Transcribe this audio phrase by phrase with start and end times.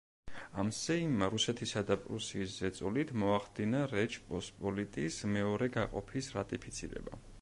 [0.61, 7.23] ამ სეიმმა, რუსეთისა და პრუსიის ზეწოლით, მოახდინა რეჩ პოსპოლიტის მეორე გაყოფის რატიფიცირება.